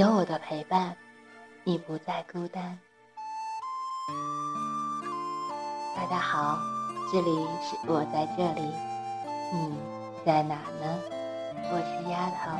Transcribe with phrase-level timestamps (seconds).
[0.00, 0.96] 有我的陪伴，
[1.62, 2.78] 你不再孤单。
[5.94, 6.58] 大家好，
[7.12, 7.30] 这里
[7.60, 8.62] 是我在这里，
[9.52, 9.76] 你
[10.24, 10.98] 在哪呢？
[11.70, 12.50] 我是丫头。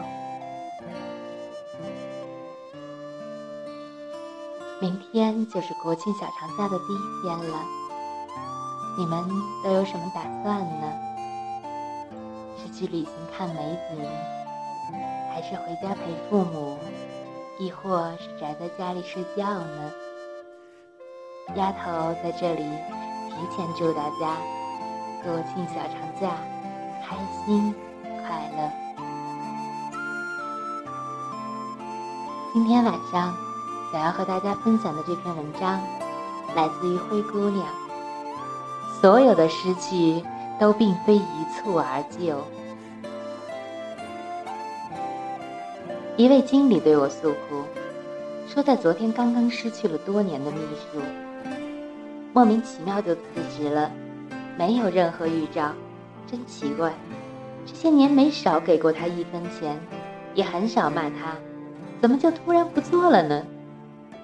[4.82, 7.64] 明天就是国庆小长假的第一天了，
[8.98, 9.26] 你们
[9.64, 10.92] 都有什么打算呢？
[12.58, 14.06] 是去旅行看美景，
[15.32, 16.78] 还是回家陪父母，
[17.60, 19.92] 亦或是宅在家里睡觉呢？
[21.56, 22.62] 丫头在这里
[23.28, 24.34] 提前祝大家
[25.22, 26.30] 国庆小长假
[27.04, 28.72] 开心快乐。
[32.54, 33.34] 今天晚上
[33.92, 35.78] 想要和大家分享的这篇文章，
[36.56, 37.66] 来自于灰姑娘。
[39.02, 40.24] 所有的失去
[40.58, 42.42] 都并非一蹴而就。
[46.20, 47.64] 一位经理对我诉苦，
[48.46, 51.00] 说在昨天刚刚失去了多年的秘书，
[52.34, 53.20] 莫名其妙就辞
[53.56, 53.90] 职了，
[54.58, 55.72] 没有任何预兆，
[56.30, 56.92] 真奇怪。
[57.64, 59.80] 这些年没少给过他一分钱，
[60.34, 61.34] 也很少骂他。
[62.02, 63.42] 怎么就突然不做了呢？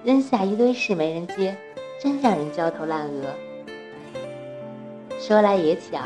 [0.03, 1.57] 扔下一堆事没人接，
[1.99, 3.23] 真让人焦头烂额。
[5.19, 5.97] 说来也巧，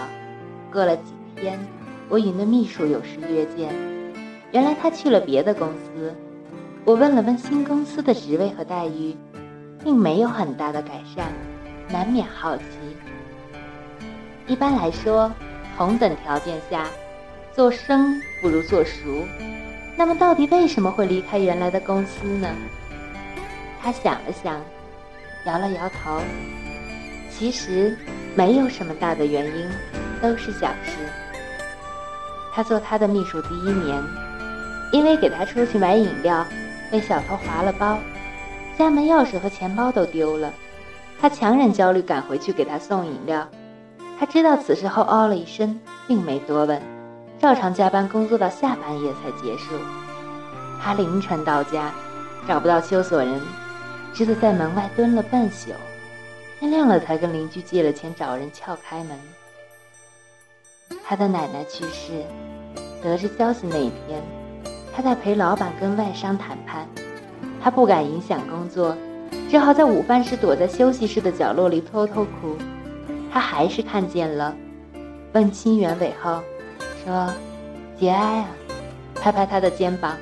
[0.72, 1.59] 过了几天，
[2.08, 3.75] 我与那秘书有事约见，
[4.52, 6.13] 原来他去了别的公司。
[6.83, 9.16] 我问了问新公司的职位和待遇，
[9.83, 11.27] 并没有很大的改善，
[11.89, 12.63] 难免好奇。
[14.47, 15.31] 一般来说，
[15.77, 16.88] 同等条件下，
[17.53, 19.23] 做生不如做熟。
[19.95, 22.49] 那么，到底为什么会离开原来的公司呢？
[23.81, 24.59] 他想了想，
[25.45, 26.19] 摇了摇头。
[27.29, 27.97] 其实
[28.35, 29.69] 没有什么大的原因，
[30.22, 30.97] 都是小事。
[32.53, 34.03] 他做他的秘书第一年，
[34.91, 36.46] 因为给他出去买饮料，
[36.91, 37.97] 被小偷划了包，
[38.78, 40.53] 家门钥匙和钱包都丢了。
[41.19, 43.47] 他强忍焦虑赶回去给他送饮料。
[44.19, 46.81] 他知道此事后，哦了一声，并没多问。
[47.40, 49.74] 照常加班工作到下半夜才结束。
[50.81, 51.91] 他凌晨到家，
[52.47, 53.41] 找不到修锁人，
[54.13, 55.72] 只得在门外蹲了半宿。
[56.59, 59.18] 天亮了才跟邻居借了钱找人撬开门。
[61.03, 62.24] 他的奶奶去世，
[63.01, 64.22] 得知消息那一天，
[64.96, 66.88] 他在陪老板跟外商谈判。
[67.63, 68.96] 他不敢影响工作，
[69.50, 72.56] 只好在午饭时躲在休息室的角落里偷偷哭。
[73.31, 74.56] 他还是看见了，
[75.34, 76.41] 问清原委后。
[77.03, 77.34] 说
[77.97, 78.46] ：“节哀啊！”
[79.22, 80.18] 拍拍他的肩膀，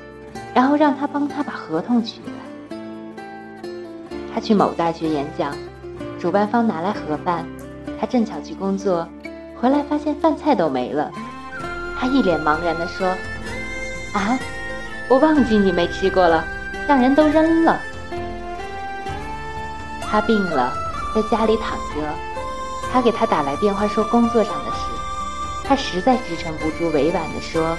[0.54, 2.76] 然后让他帮他把合同取来。
[4.32, 5.54] 他去某大学演讲，
[6.18, 7.44] 主办方拿来盒饭，
[7.98, 9.06] 他正巧去工作，
[9.60, 11.10] 回来发现饭菜都没了。
[11.98, 13.06] 他一脸茫然地说
[14.14, 14.38] ：“啊，
[15.10, 16.44] 我忘记你没吃过了，
[16.86, 17.78] 让人都扔了。”
[20.00, 20.72] 他病了，
[21.14, 22.14] 在家里躺着。
[22.92, 24.78] 他给他打来电话说工作上的事。
[25.64, 27.76] 他实在支撑不住，委婉地说：“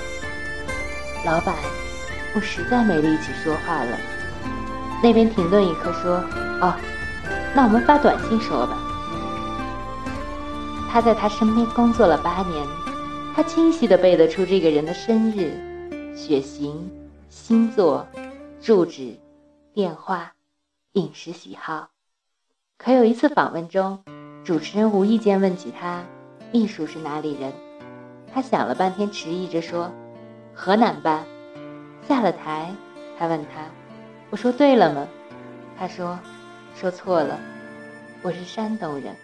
[1.25, 1.55] 老板，
[2.33, 3.97] 我实在没力气说话了。”
[5.03, 6.23] 那边停顿一刻，说
[6.61, 6.73] ：“哦，
[7.53, 8.77] 那我们发短信说吧。”
[10.89, 12.65] 他在他身边工作了八年，
[13.35, 15.51] 他清晰地背得出这个人的生日、
[16.15, 16.89] 血型、
[17.31, 18.05] 星座、
[18.61, 19.17] 住址、
[19.73, 20.33] 电话、
[20.91, 21.87] 饮食喜好。
[22.77, 24.03] 可有一次访问中，
[24.43, 26.03] 主持人无意间问起他
[26.51, 27.53] ：“秘书是哪里人？”
[28.33, 29.89] 他想了半天，迟疑着说
[30.53, 31.23] ：“河南吧。”
[32.05, 32.69] 下了台，
[33.17, 33.63] 他问他
[34.29, 35.07] ：“我说对了吗？”
[35.79, 36.19] 他说
[36.75, 37.39] ：“说错了，
[38.23, 39.15] 我是山东人。”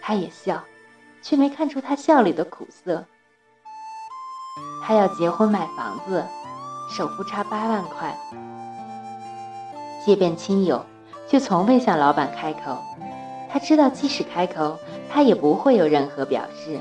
[0.00, 0.62] 他也笑，
[1.20, 3.04] 却没看出他笑里的苦涩。
[4.84, 6.24] 他要结婚买房子，
[6.88, 8.16] 首付差八万块，
[10.04, 10.84] 借遍亲友，
[11.28, 12.76] 却从未向老板开口。
[13.50, 14.78] 他知道，即使开口，
[15.10, 16.78] 他也不会有任何表示。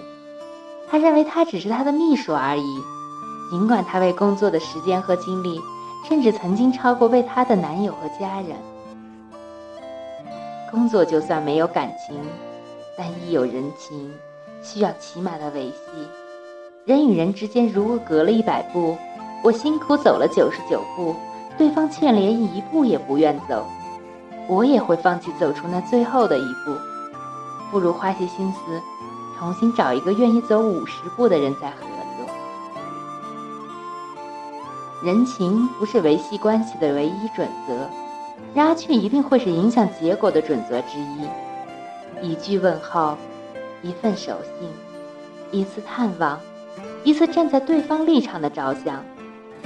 [0.90, 2.82] 他认为他只是他的秘书而已，
[3.52, 5.60] 尽管他为工作的时间和精力，
[6.08, 8.56] 甚至曾经超过为他的男友和家人。
[10.72, 12.18] 工作就算没有感情，
[12.98, 14.14] 但亦有人情，
[14.64, 15.76] 需要起码的维系。
[16.86, 18.98] 人与人之间如果隔了一百步，
[19.44, 21.16] 我辛苦走了九十九步，
[21.58, 23.66] 对方却连一步也不愿走，
[24.48, 26.76] 我也会放弃走出那最后的一步，
[27.72, 28.60] 不如花些心思。
[29.40, 31.78] 重新找一个愿意走五十步的人再合
[32.18, 32.26] 作。
[35.04, 37.88] 人情不是维系关系的唯一准则，
[38.56, 41.30] 然而却一定会是影响结果的准则之一。
[42.20, 43.16] 一句问候，
[43.84, 44.68] 一份守信，
[45.52, 46.40] 一次探望，
[47.04, 49.06] 一次站在对方立场的着想，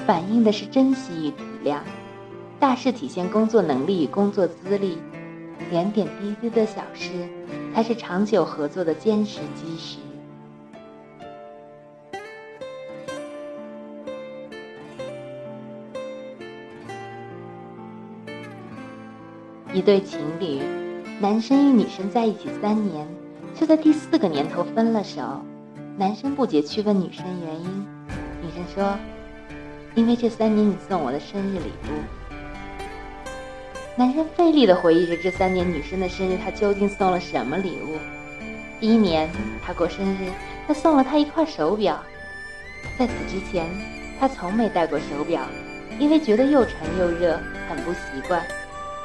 [0.05, 1.79] 反映的是珍惜与体谅，
[2.59, 4.97] 大事体现工作能力与工作资历，
[5.69, 7.09] 点点滴滴的小事
[7.73, 9.97] 才是长久合作的坚实基石。
[19.73, 20.59] 一对情侣，
[21.21, 23.07] 男生与女生在一起三年，
[23.55, 25.21] 就在第四个年头分了手。
[25.97, 27.87] 男生不解去问女生原因，
[28.41, 28.97] 女生说
[29.95, 32.01] ：“因为这三年你送我的生日礼物。”
[33.97, 37.97] 男生费力的回忆着这三年女生的生日，他究竟送了什么礼物？
[38.79, 39.29] 第一年
[39.63, 40.31] 他过生日，
[40.65, 42.01] 他送了她一块手表。
[42.97, 43.69] 在此之前，
[44.19, 45.41] 他从没戴过手表，
[45.99, 47.39] 因为觉得又沉又热，
[47.69, 48.41] 很不习惯。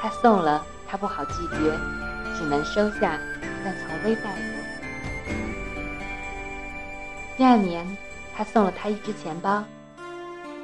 [0.01, 1.73] 他送了，他不好拒绝，
[2.39, 3.19] 只能收下，
[3.65, 5.33] 但从未戴过。
[7.37, 7.85] 第二年，
[8.35, 9.63] 他送了他一只钱包，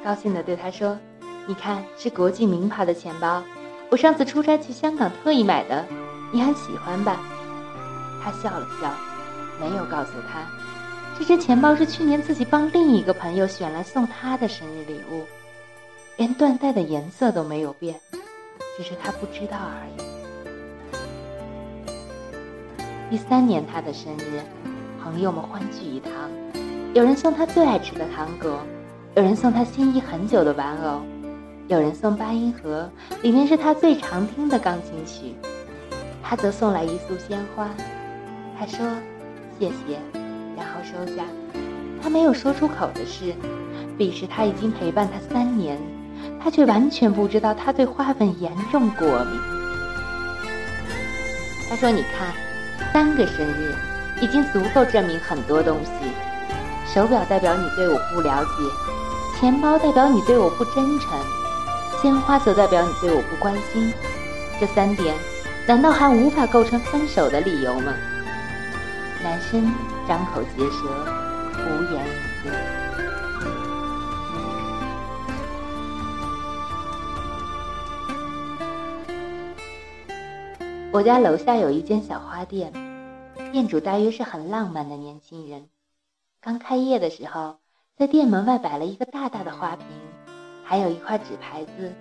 [0.03, 0.97] 高兴地对他说
[1.47, 3.41] ：“你看，是国际名牌的钱包，
[3.89, 5.85] 我上次出差去香港特意买的，
[6.33, 7.21] 你很喜欢吧？”
[8.21, 8.93] 他笑了笑，
[9.59, 10.45] 没有告诉他，
[11.17, 15.23] 这只钱包是去年自己帮另一个朋友选来送他的生日礼物，
[16.17, 17.99] 连缎带的颜色都没有变。
[18.75, 20.03] 只是他不知道而已。
[23.09, 24.41] 第三年他的生日，
[25.01, 26.11] 朋友们欢聚一堂，
[26.93, 28.59] 有人送他最爱吃的糖果，
[29.15, 31.03] 有人送他心仪很久的玩偶，
[31.67, 32.89] 有人送八音盒，
[33.21, 35.35] 里面是他最常听的钢琴曲。
[36.23, 37.69] 他则送来一束鲜花，
[38.57, 38.79] 他说
[39.59, 39.99] ：“谢谢。”
[40.57, 41.23] 然后收下。
[42.01, 43.35] 他没有说出口的是，
[43.99, 45.77] 彼时他已经陪伴他三年。
[46.43, 49.39] 他却完全不知道他对花粉严重过敏。
[51.69, 52.33] 他说：“你看，
[52.91, 53.75] 三个生日
[54.21, 55.91] 已经足够证明很多东西。
[56.91, 58.51] 手表代表你对我不了解，
[59.39, 61.19] 钱包代表你对我不真诚，
[62.01, 63.93] 鲜花则代表你对我不关心。
[64.59, 65.13] 这三点，
[65.67, 67.93] 难道还无法构成分手的理由吗？”
[69.21, 69.69] 男生
[70.07, 70.85] 张口结舌，
[71.57, 72.51] 无言以对。
[80.91, 82.71] 我家楼下有一间小花店，
[83.51, 85.67] 店主大约是很浪漫的年轻人。
[86.39, 87.57] 刚开业的时候，
[87.95, 89.85] 在店门外摆了一个大大的花瓶，
[90.63, 91.93] 还有一块纸牌子，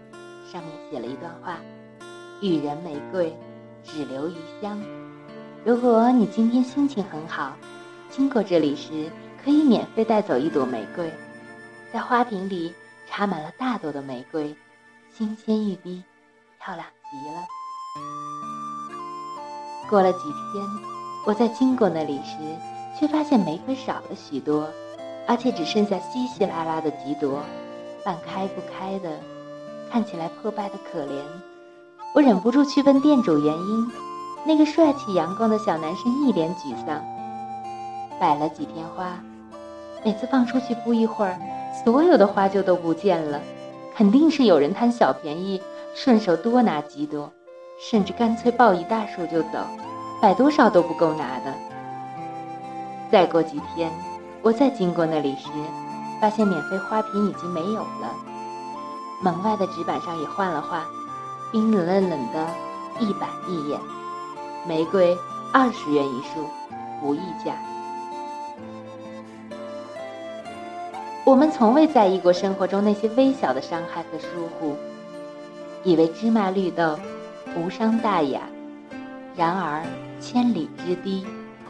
[0.50, 1.58] 上面写了一段话
[2.40, 3.36] ：“予人玫瑰，
[3.84, 4.82] 只留余香。
[5.66, 7.54] 如果你今天心情很好，
[8.08, 9.10] 经过这里时，
[9.44, 11.12] 可以免费带走一朵玫瑰。
[11.92, 12.72] 在花瓶里
[13.06, 14.56] 插满了大朵的玫瑰，
[15.12, 16.02] 新鲜欲滴，
[16.58, 17.42] 漂亮极了。”
[19.90, 20.64] 过了几天，
[21.26, 22.38] 我在经过那里时，
[22.98, 24.66] 却发现玫瑰少了许多，
[25.26, 27.40] 而且只剩下稀稀拉拉的几朵，
[28.04, 29.10] 半开不开的，
[29.90, 31.22] 看起来破败的可怜。
[32.14, 33.90] 我忍不住去问店主原因。
[34.44, 37.00] 那个帅气阳光的小男生一脸沮丧。
[38.19, 39.19] 摆了几天花，
[40.04, 41.38] 每次放出去不一会儿，
[41.84, 43.40] 所有的花就都不见了，
[43.94, 45.62] 肯定是有人贪小便宜，
[45.94, 47.32] 顺手多拿几朵。
[47.81, 49.58] 甚至干脆抱一大束就走，
[50.20, 51.52] 摆多少都不够拿的。
[53.10, 53.91] 再过几天，
[54.43, 55.49] 我再经过那里时，
[56.20, 58.13] 发现免费花瓶已经没有了，
[59.22, 60.84] 门外的纸板上也换了画，
[61.53, 62.46] 冰冷冷冷的，
[62.99, 63.81] 一板一眼。
[64.67, 65.17] 玫瑰
[65.53, 66.46] 二十元一束，
[67.01, 67.55] 不议价。
[71.25, 74.27] 我们从未在意过生活中那些微小的伤害和疏
[74.58, 74.77] 忽，
[75.84, 76.99] 以为芝麻绿豆。
[77.55, 78.41] 无伤大雅，
[79.37, 79.84] 然而
[80.20, 81.27] 千里之堤，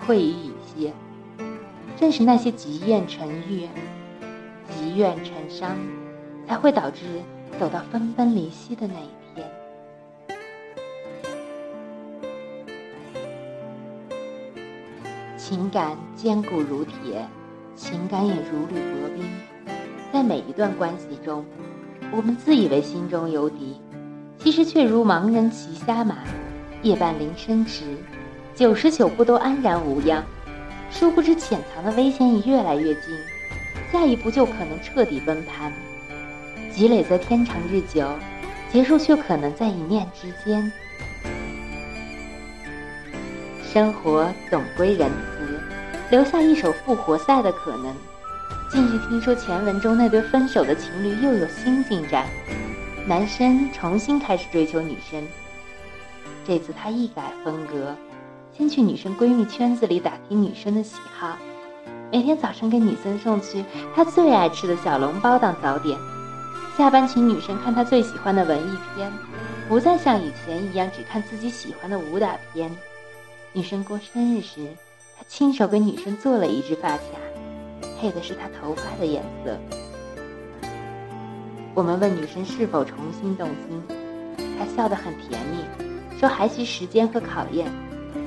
[0.06, 0.92] 溃于蚁穴。
[2.02, 3.70] 正是那些积怨成怨、
[4.68, 5.76] 积怨成伤，
[6.48, 7.04] 才会导致
[7.60, 9.48] 走到分崩离析的那一天。
[15.36, 17.24] 情感坚固如铁，
[17.76, 19.24] 情感也如履薄冰。
[20.12, 21.44] 在每一段关系中，
[22.10, 23.80] 我们自以为心中有底。
[24.40, 26.16] 其实却如盲人骑瞎马，
[26.82, 27.96] 夜半铃声迟，
[28.56, 30.20] 九十九步都安然无恙。
[30.92, 33.18] 殊不知潜藏的危险已越来越近，
[33.90, 35.72] 下一步就可能彻底崩盘。
[36.70, 38.08] 积累在天长日久，
[38.70, 40.70] 结束却可能在一念之间。
[43.64, 45.60] 生活总归仁慈，
[46.10, 47.94] 留下一手复活赛的可能。
[48.70, 52.26] 近日听说前文中那对分手的情侣又有新进展。
[53.06, 55.26] 男生重新开始追求女生，
[56.46, 57.96] 这次他一改风格，
[58.56, 61.38] 先去女生闺蜜圈子里打听女生的喜好，
[62.12, 65.98] 每天早上给女生送去她最爱吃的小笼包当早点。
[66.76, 69.10] 下班请女生看她最喜欢的文艺片，
[69.70, 72.70] 不再像以前一样只看自己喜欢的武打片。
[73.54, 74.68] 女生过生日时，
[75.18, 77.02] 他亲手给女生做了一只发卡，
[77.98, 79.58] 配的是她头发的颜色。
[81.74, 83.82] 我们问女生是否重新动心，
[84.58, 87.70] 她笑得很甜蜜，说还需时间和考验，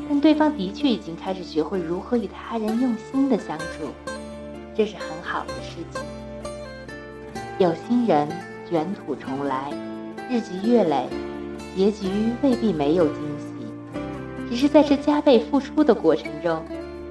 [0.08, 3.94] 但对方的确已经开始学会如何与他人用心的相处，
[4.76, 6.02] 这是很好的事情。
[7.58, 8.28] 有心人
[8.70, 9.72] 卷土重来，
[10.30, 11.08] 日积月累，
[11.76, 12.08] 结局
[12.42, 13.46] 未必没有惊喜，
[14.50, 16.64] 只是在这加倍付出的过程中，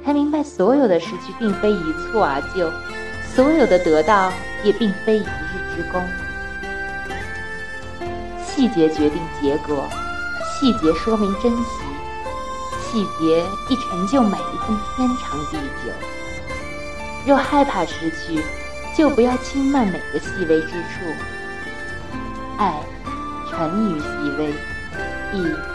[0.04, 2.70] 才明白所有的失去并非一蹴而就，
[3.34, 4.32] 所有的得到
[4.62, 6.00] 也并非一日之功。
[8.44, 9.84] 细节决定结果，
[10.44, 11.82] 细节说明珍惜，
[12.94, 15.92] 细节一成就每一份天长地久。
[17.26, 18.40] 若害怕失去，
[18.96, 21.00] 就不要轻慢每个细微之处。
[22.56, 22.80] 爱，
[23.50, 24.06] 沉于细
[24.38, 24.54] 微，
[25.32, 25.73] 亦。